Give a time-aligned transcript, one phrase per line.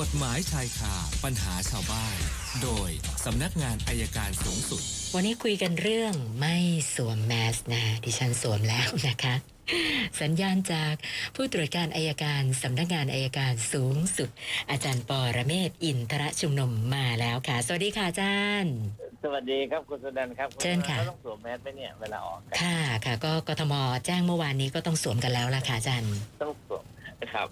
[0.00, 0.94] กฎหมายชายคา
[1.24, 2.16] ปัญหาชาวบ้าน
[2.62, 2.90] โดย
[3.24, 4.82] สำนักงานอายการสูงสุด
[5.14, 6.56] วันนี้คุยกันเรื่องไม่
[6.94, 9.34] สวมแมสนะดิฉันสวมแล้วนะคะ
[10.22, 10.94] สัญญาณจาก
[11.34, 14.28] ผู้ตรวจการอายการสำนักงานอายการสูงสุด
[14.70, 18.74] อาจารย์ปอระเมศวร์อินทรชุมนมมาแล้วค่ะ สวัสดีค่ะอาจารย์
[19.22, 23.74] สวัสดีครับคุณสุนันท์ครับเชิญค่ะณสุนันท์ก็ต้องสวมแมสไหมเนี่ยเวลาออกกันค่ะค่ะ ก็กทม
[24.06, 26.84] แจ้งเมื่อวานนี้ก็ต้องสวมกันแล้วล่ะค่ะอาจารย์ต้องสวม
[27.22, 27.48] นะครับ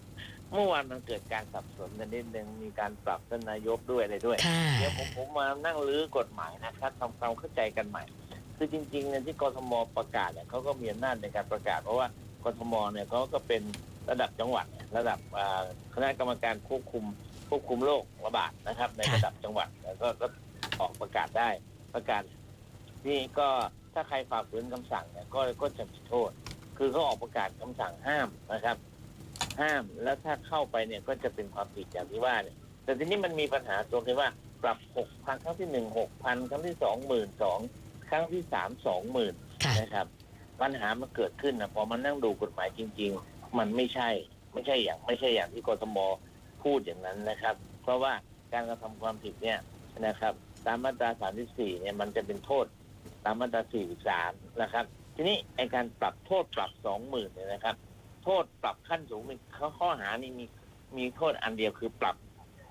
[0.52, 8.04] เมื่อวานมันเกิดการสับสนกันนิดนึงมีการปรับท่านนายกด้วยอะไรด้วยค่ะเดี๋ยวผมผมมานั่งรื้อกฎหมายนะครับทำความเข้าใจกันใหม่
[8.56, 12.06] คือจริงๆเนี่ยที่กทมประกาศเนี่ยเขาก็มีอำนาจในการประกาศ เพราะว่า
[12.44, 13.62] กทมเนี่ยเขาก็เป็น
[14.10, 15.62] ระดับจังหวัดเนี่ยระดับอ่า
[15.94, 17.04] คณะกรรมการควบคุม
[17.48, 20.26] ควบคุมโรคระบาดนะครับ ในค่ะระดับจังหวัดแล้วก็ก็
[20.80, 21.48] ออกประกาศได้
[21.94, 22.22] ประกาศ
[23.06, 23.48] นี่ก็
[23.94, 26.30] ถ้าใครฝ่าฝืนคำสั่งเนี่ยก็ก็จะมีโทษ
[26.78, 28.76] คือเขาออกประกาศคำสั่งห้ามนะครับ
[29.60, 34.28] ห้ามแล้วถ้าเข้าไปเนี่ยก็จะเป็นความผิดอย่างที่ว่าเนี่ยแต่ทีนี้มันมีปัญหาตรงที่ว่า
[34.62, 37.58] ปรับหกพันครั้งที่หนึ่งหกพันครั้งที่สองหมื่นสอง
[38.10, 39.34] ครั้งที่สามสองหมื่น
[39.64, 40.06] ค่ะนะครับ
[40.60, 44.08] ปัญหามันเกิดขึ้นนะพอมานั่งดูกฎหมายจริง ๆ มันไม่ใช่
[44.54, 45.98] ไม่ใช่อย่าง ไม่ใช่อย่างที่กทม
[46.62, 48.12] พูดอย่างนั้นนะครับ เพราะว่า
[48.52, 49.58] การกระทำความผิดเนี่ย
[50.06, 50.34] นะครับ
[50.66, 51.10] ตามมาตรา
[51.46, 52.66] 34เนี่ยมันจะเป็นโทษ
[53.24, 53.62] ตามมาตรา
[54.12, 54.84] 43นะครับ
[55.14, 56.70] ทีนี้ไอการปรับโทษปรับ
[57.02, 57.76] 20,000เนี่ยนะครับ
[58.22, 60.44] โทษปรับขั้นสูงมีข้อข้อหานี่มี
[60.96, 62.16] มีโทษอันเดียวคือปรับ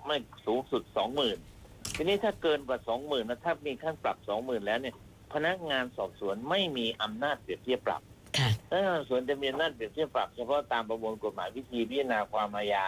[0.05, 0.83] ไม่สูงสุด
[1.39, 4.95] 20,000ทีนี้ถ้าเกินกว่า20,000นะถ้ามีขั้นปรับ20,000แล้วเนี่ย
[5.33, 8.02] พนักงานสอบสวนไม่มีอำนาจเปรียบเทียบปรับ
[8.38, 12.85] ค่ะพนักงานสอบสวนจะมีอำนาจเปรียบเทียบปรับเฉพาะตามประมวลกฎหมายวิธีพิจารณาความอาญา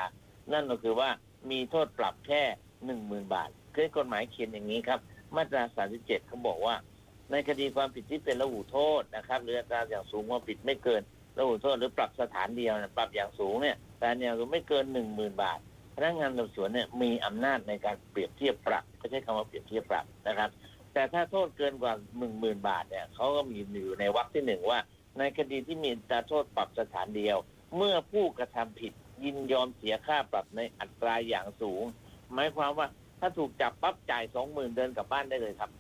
[0.53, 1.09] นั่นก็คือว่า
[1.52, 2.44] มีโทษปรับแค่
[2.86, 5.00] หนึ่งหมื่นบาทคือกฎหมายเขียนอย่างนี้ครับ
[5.36, 5.64] มาตรา
[5.95, 6.75] 37เขาบอกว่า
[7.31, 11.02] ในคดีความผิดที่เป็นระหูโทษนะครับหรืออัตราอย่างสูงความผิดไม่เกิน
[11.38, 15.59] ระหูโทษหรือปรับสถานเดียวปรับอย่างสูงเนี่ยแต่เนี่ยไม่เกินหนึ่งหมื่นบาท
[15.95, 20.50] พนักงานสอบสวนเนี่ยมีอำนาจในการเปรียบเทียบปรับไม่ใช่คำว่าเปรียบเทียบปรับนะครับ
[20.94, 24.80] แต่ถ้าโทษเกินกว่าหนึ่งหมื่นบาทเนี่ยเขาก็มีอยู่ในวรรคที่หนึ่งว่า
[25.18, 27.38] ในคดีที่มีตราโทษปรับสถานเดียว
[27.78, 28.94] เมื่อผู้กระทำผิด
[29.24, 31.84] ยินยอมเสียค่าปรับในอัตราอย่างสูง
[32.34, 32.88] หมายความว่า
[33.19, 35.72] ถ้าถูกจับปั๊บจ่ายสองหมื่นเดินกลับบ้านได้เลยครับ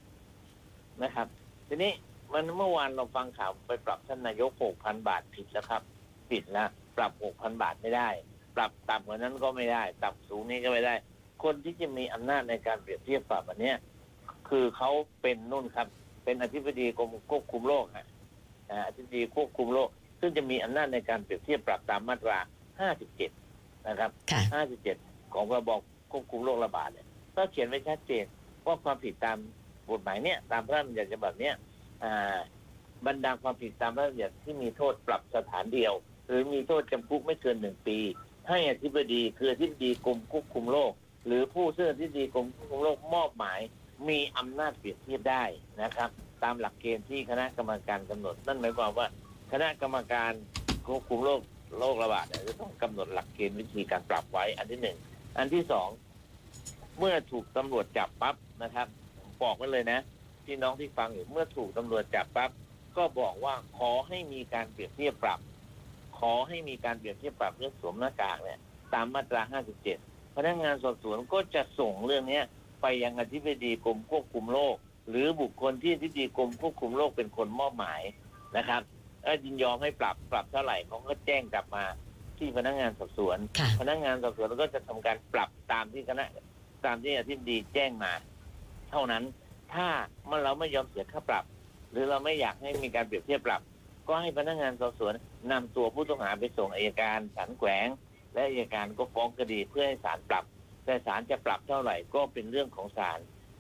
[1.03, 1.27] นะครับ
[1.67, 1.91] ทีนี้
[2.33, 5.81] มันเมื่อวานเราฟังข่าวไปปรับท่านนายกหกพันบาทผิดแล้วครับ
[6.29, 8.09] ผิดแล้วปรับหกพันบาทไม่ได้
[8.55, 10.95] ปรับต่ำกว่านั้นก็ไม่ได้ปรับสูงนี้ก็ไม่ได้
[11.43, 13.77] คนที่จะมีอำนาจในการเปรียบเทียบปรับอันเนี้ย
[14.49, 14.89] คือเขา
[15.21, 15.87] เป็นนู่นครับ
[16.23, 18.07] เป็นอธิบดีกรมควบคุมโรคฮะ
[18.69, 19.89] อ่าอธิบดีควบคุมโรค
[20.19, 22.37] ซึ่งจะมีอำนาจในการเปรียบเทียบปรับตามมาตรา
[23.13, 24.41] 57 นะครับค่ะ
[24.95, 25.69] 57 ของพรบ
[26.11, 28.25] ควบคุมโรคระบาดเนี่ยก็เขียนไว้ชัดเจน
[28.65, 29.37] ว่าความผิดตาม
[29.89, 31.72] กฎหมายเนี่ย ตามพระราชบัญญัติฉบับเนี้ยอ่า
[33.07, 35.93] บรรดาความผิดตามพระราชบัญญัติที่มีโทษปรับสถานเดียว
[36.27, 37.97] หรือมีโทษจำคุกไม่เกินหนึ่งปี
[38.49, 40.91] ให้อธิบดีคืออธิบดีกรมควบคุมโรค
[41.25, 43.59] หรือผู้ซึ่งอธิบดีกรมควบคุมโรคมอบหมาย
[44.09, 45.43] มีอำนาจเปรียบเทียบได้
[45.81, 46.09] นะครับ
[46.43, 49.07] ตามหลักเกณฑ์ที่คณะกรรมการกำหนด นั่นหมายความว่า
[49.51, 50.31] คณะกรรมการ
[50.87, 51.41] ควบคุมโรค
[51.79, 54.97] โรคระบาดจะต้องกำหนดหลักเกณฑ์วิธีการปรับไว้ อันที่หนึ่ง
[55.37, 55.89] อันที่สอง
[56.99, 58.87] เมื่อถูกตำรวจจับปั๊บนะครับ
[59.43, 59.99] บอกไว้เลยนะ
[60.45, 62.51] พี่น้องที่ฟังอยู่เมื่อถูกตำรวจจับปั๊บ
[62.97, 65.39] ก็บอกว่าขอให้มีการเปรียบเทียบปรับ
[66.19, 68.59] ขอให้มีการเปรียบเทียบปรับเรื่องสวมหน้ากากเนี่ย
[68.93, 69.41] ตามมาตรา
[69.89, 72.43] 57 พนักงานสอบสวนก็จะส่งเรื่องเนี้ย
[72.81, 74.75] ไปยังอธิบดีกรมควบคุมโรค
[75.09, 78.01] หรือบุคคลที่อธิบดีกรมควบคุมโรคเป็นคนมอบหมาย
[78.57, 78.81] นะครับ
[79.25, 81.83] ถ้ายินยอมให้ปรับปรับเท่าไหร่เขาก็แจ้งกลับมา
[82.37, 86.25] ที่พนักงานสอบสวนค่ะพนักงานสอบสวนก็จะทำการปรับตามที่คณะ
[86.85, 88.11] ตามที่อธิบดีแจ้งมา
[88.91, 89.23] เท่านั้น
[89.73, 89.87] ถ้า
[90.27, 91.45] เมื่อเราไม่ยอมเสียค่าปรับ
[91.91, 93.61] หรือเราไม่อยากให้มีการเปรียบเทียบปรับ
[94.07, 95.13] ก็ให้พนักงานสอบสวน
[95.51, 97.87] นำตัวผู้ต้องหาไปส่งอายการศาลแขวง
[98.33, 100.43] และอายการก็ฟ้องคดีเพื่อให้ศาลปรับ
[100.85, 103.19] แต่ศาลจะปรับเท่าไหร่ก็เป็นเรื่องของศาล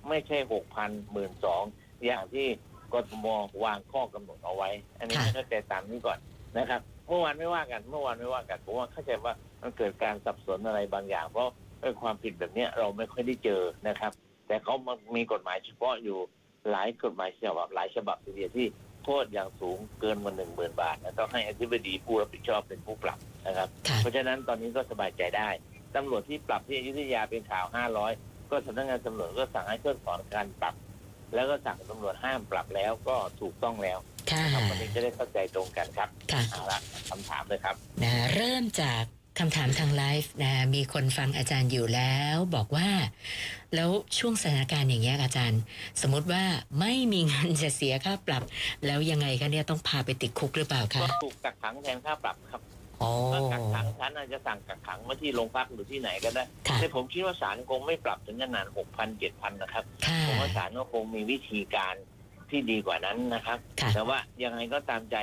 [0.09, 1.63] ไม่ใช่หกพันหมื่นสอง
[2.05, 2.47] อย่างที่
[2.93, 3.27] กทม
[3.63, 6.19] วางข้อกำหนดเอาไว้ อันนี้ค่ะให้เข้าใจตามนี้ก่อน
[6.57, 14.11] นะครับ เมื่อวานไม่ว่ากัน เมื่อวานไม่ว่ากันผมว่าเข้าใจว่ามันเกิดการสับสนอะไรบางอย่าง เพราะเป็นความผิดแบบเนี้ยเราไม่ค่อยได้เจอนะครับ
[14.53, 16.19] แต่เขามามีกฎหมายเฉพาะอยู่
[16.71, 18.67] หลายกฎหมายฉบับหลายฉบับทีเดียวที่
[19.03, 25.49] โทษอย่างสูงเกินกว่าหนึ่งหมื่นบาทนะต้องให้อธิบดีผู้รับผิดชอบเป็นผู้ปรับนะครับค่ะเพราะฉะนั้นตอนนี้ก็สบายใจได้
[25.95, 27.65] ตำรวจที่ปรับที่อยุธยาเป็นข่าว
[28.07, 30.75] 500ก็สำนักงานตำรวจก็สั่งให้เพิกถอนการปรับ
[31.35, 33.97] แล้วก็สั่งตำรวจห้ามปรับแล้วก็ถูกต้องแล้ว
[34.31, 36.79] ค่ะนะครับวันนี้จะได้เข้าใจตรงกันครับค่ะเอาละ
[37.09, 39.03] คำถามเลยครับนะเริ่มจาก
[39.39, 42.89] คำถามทางไลฟ์นะมีคนฟังอาจารย์อยู่แล้ว บอกว่า
[43.75, 45.61] แล้วช่วงสถานการณ์อย่างเงี้ยอาจารย์
[46.01, 46.43] สมมติว่า
[46.79, 48.43] ไม่มีเงินจะเสียค่าปรับ
[48.85, 52.65] แล้วยังไงคะเนี่ยต้องพาไปติดคุกหรือเปล่าก็คะถูกกักขังแทนค่าปรับครับอ
[52.99, 61.95] โอ้ถ้ากักขังศาลอาจจะสั่งกักขังมาที่โรงพักหรือที่ไหนก็ได้ค่ะแต่ผมคิดว่าศาลคงไม่ปรับถึงขนาดหกพันเจ็ดพันนะครับค่ะผมว่าศาลก็คงมีวิธีการ
[62.49, 65.15] ที่ดีกว่านั้นนะครับค่ะแต่ว่ายังไงก็ตามใจ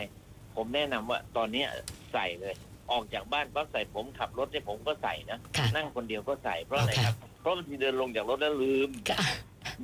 [0.56, 1.68] ผมแนะนำว่าตอนเนี้ย
[2.12, 2.54] ใส่เลย
[2.92, 9.20] ออกจากบ้านปั๊บใส่ผมขับรถเนี่ยผมก็ใส่นะค่ะนั่งคนเดียวก็ใส่เพราะอะไรโอเคครับเพราะบางทีเดินลงจากรถแล้วลืม ค่ะ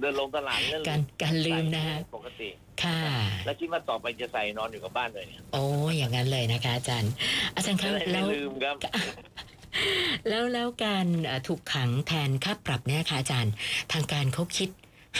[0.00, 2.48] เดินลงตลาดแล้วลืการมการลืมนะฮะใส่ปกติ
[2.82, 2.98] ค่ะ
[3.44, 5.64] แล้วคิดว่าต่อไปจะใส่นอนอยู่กับบ้านเลยเนี่ยโอ้
[5.96, 7.12] อย่างนั้นเลยนะคะ อาจารย์
[7.56, 8.76] อาจารย์ครับไม่แล้ว ลืมครับ
[10.28, 13.52] แล้วแล้วการเอ่อถูกขังแทนค่าปรับเนี่ยค่ะอาจารย์
[13.92, 14.68] ทางการเขาคิด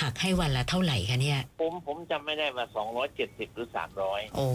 [0.01, 2.67] หักให้วันละเท่าไหร่คะเนี่ย ผมผมจำไม่ได้ว่า
[3.11, 3.69] 270หรือ
[4.03, 4.47] 300โอ้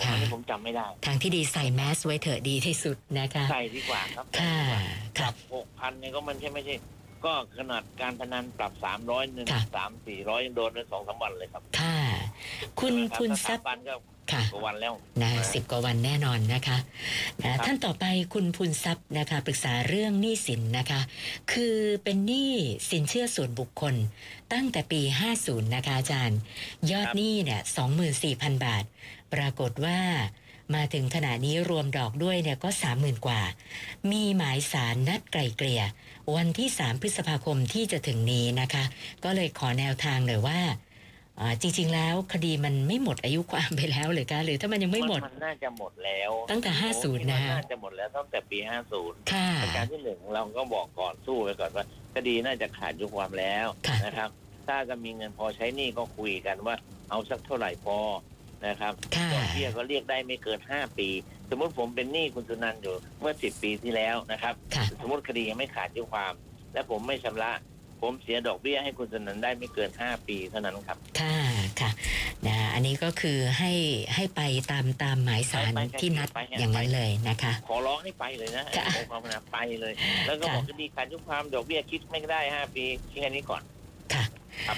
[0.00, 6.74] อัค่ะ นนี้ผมจำไม่ได้ ทางที่ดีใส่แมสไว้เถอะดีที่สุดนะคะ ใส่ดีกว่าครับค่ะปค่ะรับหกพันเนี่ยก็มันใช่ไม่ใช่
[7.24, 11.98] ก็ขนาดการพนันปรับสามร้อยหนึ่งค่ะ สามสี่ร้อยยังโดนไปสองสามวันเลยครับค่ะ
[12.80, 13.94] คุณใช่ไหมรับคุณถ้าซัสาบมวันก็
[14.32, 16.78] ค่ะ กว่าวันแล้ว นะอ่าสิบกว่าวันแน่นอนนะคะ
[17.42, 18.04] นะท่านต่อไป
[18.34, 21.00] คุณพูนทรัพย์นะคะปรึกษาเรื่องหนี้สินนะคะ
[21.52, 22.52] คือเป็นหนี้
[22.90, 23.94] สินเชื่อส่วนบุคคล
[24.52, 25.00] ตั้งแต่ปี
[25.38, 26.38] 50 นะคะอาจารย์
[26.90, 27.60] ยอดหนี้เนี่ย
[28.12, 28.84] 24,000 บาท
[29.34, 30.00] ปรากฏว่า
[30.74, 33.40] มาถึงขณะนี้รวมดอกด้วยเนี่ยก็ 30,000 กว่า
[34.10, 35.82] มีหมายสารนัดไกลเกลี่ย
[36.34, 38.84] วันที่ 3 พฤษภาคมที่จะถึงนี้นะคะ
[39.24, 40.74] ก็เลยขอแนวทางหน่อยว่าอ่า
[41.62, 51.84] จริง ๆ แล้วคดีมันไม่หมดอายุความไปแล้วหรือคะหรือถ้ามันยังไม่หมดนน่าจะหมดแล้ว ตั้งแต่ผมคิด50ว่านะฮะน่าจะหมดแล้วตั้งแต่ปีห้าศูนย์ค่ะประการที่หนึ่งเราก็บอกก่อนสู้ไว้ก่อนว่า
[52.14, 54.30] คดีน่าจะขาดอายุความแล้วค่ะนะครับ
[54.66, 56.74] ถ้าจะมีเงินพอใช้หนี้ก็คุยกันว่า
[57.10, 57.98] เอาสักเท่าไหร่พอ
[58.66, 61.08] นะครับค่ะดอกเบี้ยก็เรียกได้ไม่เกินห้าปี
[61.50, 66.32] สมมติผมเป็นหนี้คุณสุนันท์อยู่เมื่อสิบปีที่แล้วนะครับค่ะสมมติคดียังไม่ขาดอายุความ
[66.72, 67.52] และผมไม่ชำระ
[68.04, 71.38] ผมเสียดอกเบี้ยให้คุณสุนันท์ได้ไม่เกินห้าปีเท่านั้นครับ ค่ะ
[71.80, 71.90] ค่ะ
[72.46, 73.72] นะอันนี้ก็คือให้
[74.14, 74.40] ให้ไป
[74.70, 79.92] ตามตามหมายสารไปไปที่นัดไปไปอย่างนั้นเลยนะคะ ขอร้องให้ไปเลยนะค่ะขอความนะไปเลย
[80.26, 83.62] แล้วก็ค่ะ บอกคดีขาดอายุความดอกเบี้ยคิดไม่ได้ห้าปีแค่นี้ก่อน
[84.12, 84.24] ค่ะ
[84.66, 84.76] ครับ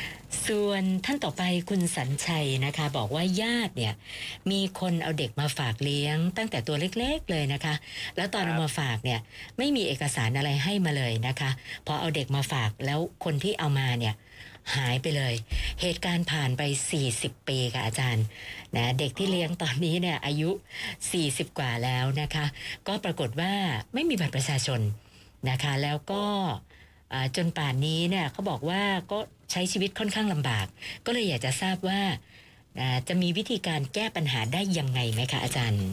[0.49, 3.95] ส่วนท่านต่อไปคุณสัญชัยนะคะ บอกว่าญาติเนี่ย
[4.51, 7.75] มีคนเอาเด็กมาฝากเลี้ยง ตั้งแต่ตัวเล็กๆเลยนะคะ
[8.17, 9.21] แล้วตอนเอามาฝากเนี่ย
[9.59, 11.51] ไม่มีเอกสารอะไรให้มาเลยนะคะ
[11.87, 14.15] พอเอาเด็กมาฝากแล้วคนที่เอามาเนี่ย
[14.77, 15.35] หายไปเลย
[15.81, 16.63] เหตุการณ์ผ่านไป
[17.07, 18.25] 40 ปีค่ะอาจารย์
[18.77, 20.51] นะเด็กที่เลี้ยงตอนนี้เนี่ยอายุ
[21.05, 22.47] 40 กว่าแล้วนะคะ
[22.89, 23.53] ก็ปรากฏว่า
[23.95, 24.81] ไม่มีบัตรประชาชน
[25.51, 26.25] นะคะ แล้วก็
[27.37, 28.83] จนป่านนี้เนี่ยเขาบอกว่า
[29.13, 29.19] ก็
[29.51, 30.67] ใช้ชีวิตค่อนข้างลำบาก
[31.05, 32.01] ก็เลยอยากจะทราบว่า
[32.81, 35.87] อ่าจะมีวิธีการแก้ปัญหาได้ยังไงไหมคะอาจารย์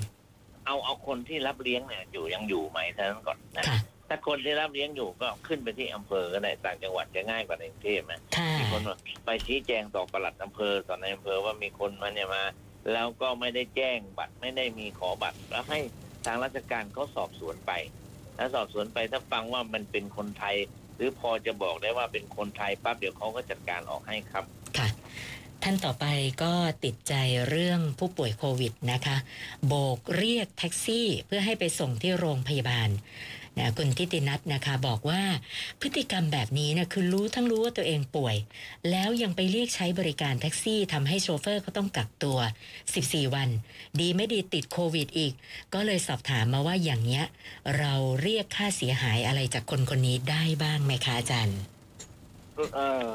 [0.65, 3.79] เอาเอาคนที่รับเลี้ยงเนี่ยอยู่ยังอยู่ไหมเท่านั้นก่อนนะค่ะ
[4.09, 8.95] ถ้าคนที่รับเลี้ยงอยู่ก็ขึ้นไปที่อำเภอก็ได้ต่างจังหวัดจะง่ายกว่าในกรุงเทพนะค่ะมีคนมา
[9.25, 12.43] ไปชี้แจงต่อปลัดอำเภอต่อในอำเภอว่ามีคนมาเนี่ยมา
[12.93, 15.79] แล้วก็ไม่ได้แจ้งบัตรไม่ได้มีขอบัตร แล้วให้
[16.25, 17.71] ทางราชการเขาสอบสวนไป
[18.35, 20.55] แล้วสอบสวนไปถ้าฟังว่ามันเป็นคนไทย
[20.95, 24.43] หรือพอจะบอกได้ว่าเป็นคนไทยปั๊บเดี๋ยวเขาก็จัดการออกให้ครับ
[24.77, 24.87] ค่ะ
[25.63, 26.05] ท่านต่อไป
[26.43, 26.53] ก็
[26.85, 27.13] ติดใจ
[27.49, 29.17] เรื่องผู้ป่วยโควิดนะคะ
[29.67, 32.89] โบกเรียกแท็กซี่เพื่อให้ไปส่งที่โรงพยาบาล
[33.59, 35.21] นะคุณทิตินัทนะคะบอกว่า
[35.81, 38.35] พฤติกรรมแบบนี้นะคือรู้ทั้งรู้ว่าตัวเองป่วย
[38.91, 42.37] แล้วยังไปเรียกใช้บริการแท็กซี่ทำให้โชเฟอร์เขาต้องกักตัว
[42.87, 43.49] 14 วัน
[43.99, 45.33] ดีไม่ดีติดโควิดอีก
[45.73, 47.23] ก็เลยสอบถามมาว่าอย่างเนี้ย
[47.77, 51.59] เราเรียกค่าเสียหายอะไรจากคนคนนี้ได้บ้างไหมคะอาจารย์
[52.75, 53.07] เออ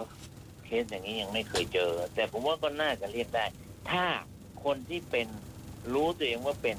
[0.65, 3.45] เคสอย่างนี้ยังไม่เคยเจอ แต่ผมว่าก็น่าจะเรียกได้
[3.91, 4.05] ถ้า
[4.65, 5.27] คนที่เป็น
[5.93, 6.77] รู้ตัวเองว่าเป็น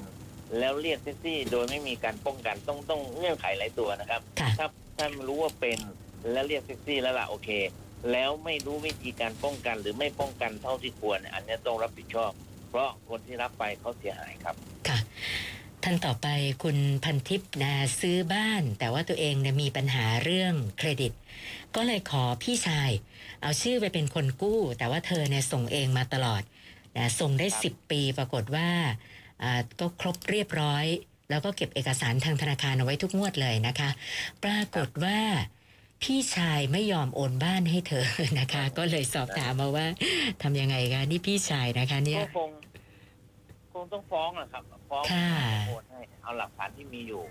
[0.58, 4.66] แล้วเรียกแท็กซี่โดยไม่มีการป้องกันต้องต้องเงื่อนไขหลายตัวนะครับค่ะถ้า
[4.96, 5.78] ถ้ารู้ว่าเป็น
[6.32, 7.48] แล้วเรียกแท็กซี่แล้วล่ะโอเค
[8.12, 12.32] แล้วไม่รู้วิธีการป้องกันหรือไม่ป้องกันเท่าที่ควรเนี่ยอันเนี้ยต้องรับผิดชอบ
[12.70, 14.54] เพราะคนที่รับไปเขาเสียหายครับ
[14.88, 14.98] ค่ะ
[15.82, 16.28] ท่านต่อไป
[16.62, 21.12] คุณพันทิพย์นะซื้อบ้าน แต่ว่าตัวเองเนี่ยมีปัญหาเรื่องเครดิต
[21.76, 22.90] ก็เลยขอพี่ชาย
[23.42, 26.42] เอาชื่อไปเป็นคนกู้ แต่ว่าเธอเนี่ยส่งเองมาตลอด
[26.96, 28.96] นะส่งได้ครับ10ปีปรากฏว่าอ่า
[29.80, 30.84] ก็ครบเรียบร้อย
[31.30, 33.90] แล้วก็เก็บเอกสารทางธนาคารเอาไว้ทุกงวดเลยนะคะ
[34.44, 35.18] ปรากฏว่า
[36.02, 38.06] พี่ชายไม่ยอมโอนบ้านให้เธอ
[38.40, 39.86] นะคะ ก็เลยสอบถามมาว่า
[40.42, 42.50] ทำยังไงคะนี่พี่ชายนะคะ เนี่ยก็คง
[43.74, 45.30] คงต้องฟ้องอะครับ ฟ้องค่ะ
[45.68, 47.22] โอนให้เอาหลักฐานที่มีอยู่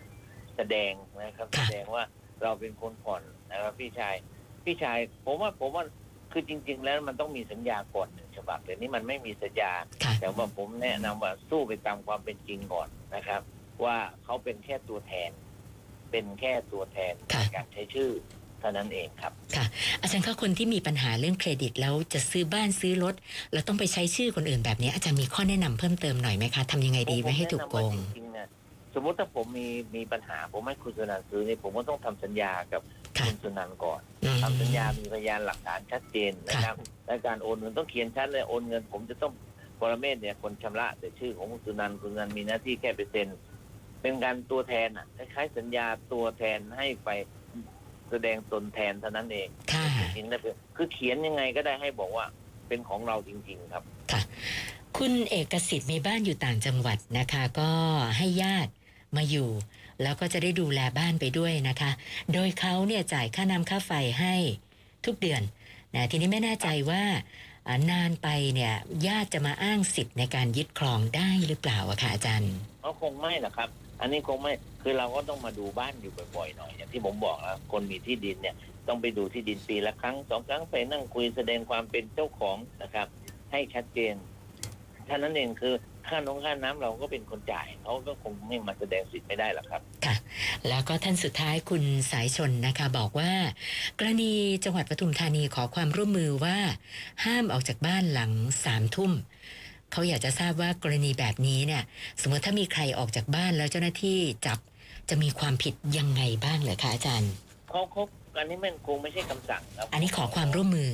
[0.56, 2.04] แสดงนะครับค่ะแสดงว่า
[2.44, 4.16] เราเป็นคนผ่อนนะครับ พี่ชาย
[4.64, 5.84] พี่ชาย ผมว่าผมว่า
[6.32, 9.72] คือจริง ๆ แล้วมันต้องมีสัญญาก่อนหนึ่งฉบับแต่นี่มันไม่มีสัญญา
[10.04, 13.42] ค่ะ แต่ว่าผมแนะนำว่าสู้ไปตามความเป็นจริงก่อนนะครับ
[13.84, 15.32] ว่าเขาเป็นแค่ตัวแทน
[16.12, 18.12] เป็นแค่ตัวแทนค่ะในการใช้ชื่อ
[18.60, 19.66] เท่านั้นเองครับ ค่ะ
[20.02, 23.16] อาจารย์คะคนที่มีปัญหาเรื่องเครดิตแล้วจะซื้อบ้านซื้อรถ
[23.54, 28.48] แล้วต้องไปใช้ชื่อคนอื่นแบบนี้อาจารย์มีข้อแนะนำเพิ่มเติมหน่อยไหมคะทำยังไงดีไม่ให้ถูกโกง ผมแนะนำว่าจริงๆเนี่ย
[28.94, 32.82] สมมุติถ้าผมมีมีปัญหาผมให้คุณสุนันท์ซื้อนี่ผมก็ต้องทำสัญญากับ
[33.20, 39.32] ค่ะคุณสุนันท์ก่อนอืมทำสัญญา มีพยานหลักฐานชัดเจนนะครับ และการโอนเงินต้องเขียนชัดเลยโอนเงิน ผมจะต้อง
[39.80, 43.28] ปรเมศเนี่ยคนชำระ แต่ชื่อของคุณสุนันท์คุณสุนันท์มีหน้าที่แค่ไปเซ็น
[44.02, 47.10] เป็นการตัวแทนอะคล้ายๆสัญญาตัวแทนให้ไป
[48.10, 49.86] แสดงตนแทนเท่านั้นเองค่ะ
[50.16, 50.42] จริงๆนะ
[50.76, 52.26] คือเขียนยังไงก็ได้ให้บอกว่า
[52.68, 53.84] เป็นของเราจริง ๆ ครับ
[54.98, 57.72] คุณเอกสิทธิ์มีบ้านอยู่ต่างจังหวัดนะคะ ก็
[58.18, 58.72] ให้ญาติ
[59.16, 59.50] มาอยู่
[60.04, 61.92] แล้วก็จะได้ดูแลบ้านไปด้วยนะคะ
[62.34, 64.36] โดยเขาเนี่ยจ่ายค่าน้ำค่าไฟให้
[65.06, 65.42] ทุกเดือน
[65.96, 67.04] นะทีนี้ไม่แน่ใจว่า
[67.92, 68.74] นานไปเนี่ย
[69.08, 72.54] ญาติจะมาอ้างสิทธิ์ในการยึดครองได้หรือเปล่าอะคะอาจารย์
[72.86, 73.70] ก็คงไม่หรอกครับ
[74.02, 78.56] อันนี้คงไม่คือเราก็ต้องมาดูบ้านอยู่บ่อยๆหน่อยอย่างที่ผมบอกแล้วคนมีที่ดินเนี่ย
[78.88, 83.08] ต้องไปดูที่ดินปีละครั้งสองครั้งไปนั่งคุยแสดงความเป็นเจ้าของนะครับ
[83.52, 84.16] ให้ชัดเจน
[85.08, 85.74] ท่านั้นเองคือ
[86.10, 90.16] ค่าน้องค่าน้ำเราก็เป็นคนจ่ายเขาก็คงไม่มาแสดงสิทธิ์ไม่ได้หรอกครับค่ะ
[90.68, 93.32] แล้วก็ท่านสุดท้ายคุณสายชนนะคะ บอกว่า
[94.00, 94.32] กรณี
[94.64, 96.58] จังหวัดปทุมธานีขอความร่วมมือว่า
[97.26, 98.32] ห้ามออกจากบ้านหลัง
[98.64, 99.12] สามทุ่ม
[99.92, 101.84] เขาอยากจะทราบว่ากรณีแบบนี้เนี่ย
[102.22, 104.60] สมมติถ้ามีใครออกจากบ้านแล้วเจ้าหน้าที่จับ
[105.10, 107.32] จะมีความผิดยังไงบ้างเหรอคะอาจารย์
[107.70, 108.04] เขาเขา
[108.38, 110.92] อันนี้มันคงไม่ใช่คำสั่งครับ อันนี้ขอความร่วมมือ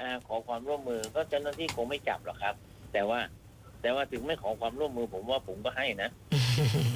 [0.00, 2.54] อ่าขอความร่วมมือก็เจ้าหน้าที่คงไม่จับหรอกครับ
[2.92, 3.20] แต่ว่า
[3.82, 6.10] แต่ว่าถึงไม่ขอความร่วมมือผมว่าผมก็ให้นะ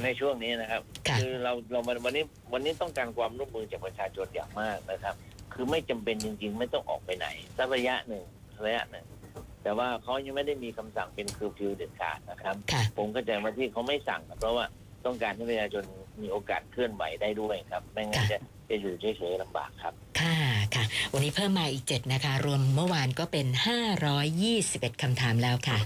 [0.05, 5.15] ในช่วงนี้นะครับ ค่ะ คือเราเราวันวันนี้วันนี้ต้องการความร่วมมือจากประชาชนอย่างมากนะครับ
[5.53, 8.25] คือไม่จำเป็นจริง ๆ ไม่ต้องออกไปไหนสักระยะหนึ่ง
[8.67, 9.07] ระยะหนึ่ง
[9.63, 14.65] แต่ว่าเขายังไม่ได้มีคำสั่งเป็นคือฟิวเด็ดขาดนะครับ ค่ะ ผมก็จะมาที่เขาไม่สั่ง เพราะว่า
[15.07, 15.85] ต้องการให้ประชาชน
[16.23, 18.39] มีโอกาสเคลื่อนไหวได้ด้วยครับไม่งั้นจะ
[18.71, 20.37] จะอยู่เฉยๆลำบากครับ ค่ะ
[20.75, 23.47] ค่ะ วันนี้เพิ่มมาอีก 7 นะคะ รวมเมื่อวานก็เป็น
[24.25, 25.79] 521คำถามแล้วค่ะ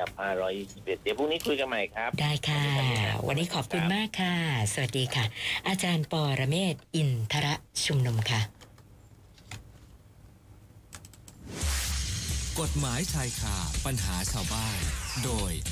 [0.00, 0.20] โอเคครับ
[0.60, 4.34] 521 เดี๋ยวพรุ่งนี้คุยกันใหม่ครับ ได้ค่ะสวัสดีครับวันนี้ขอบคุณมากค่ะ
[4.72, 5.24] สวัสดีค่ะ
[5.68, 7.54] อาจารย์ปอระเมศวร์อินทระ
[7.84, 8.40] ชุมนุมค่ะ
[12.60, 14.78] กฎหมายชายคาปัญหาชาวบ้าน
[15.24, 15.52] โดย